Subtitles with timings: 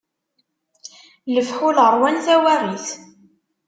[1.33, 2.87] Lefḥul ṛwan tawaɣit.